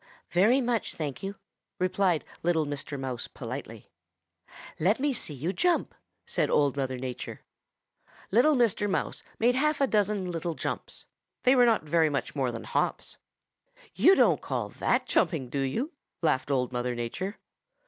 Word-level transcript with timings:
"'Very 0.31 0.61
much, 0.61 0.95
thank 0.95 1.21
you,' 1.21 1.35
replied 1.77 2.25
little 2.41 2.65
Mr. 2.65 2.99
Mouse 2.99 3.27
politely. 3.27 3.91
"'Let 4.79 4.99
me 4.99 5.13
see 5.13 5.35
you 5.35 5.53
jump,' 5.53 5.93
said 6.25 6.49
Old 6.49 6.75
Mother 6.75 6.97
Nature. 6.97 7.41
"Little 8.31 8.55
Mr. 8.55 8.89
Mouse 8.89 9.21
made 9.37 9.53
half 9.53 9.79
a 9.79 9.85
dozen 9.85 10.31
little 10.31 10.55
jumps. 10.55 11.05
They 11.43 11.55
were 11.55 11.67
not 11.67 11.85
much 11.87 12.33
more 12.35 12.51
than 12.51 12.63
hops. 12.63 13.17
'You 13.93 14.15
don't 14.15 14.41
call 14.41 14.69
that 14.69 15.05
jumping, 15.05 15.49
do 15.51 15.59
you?' 15.59 15.91
laughed 16.23 16.49
Old 16.49 16.71
Mother 16.71 16.95
Nature. 16.95 17.37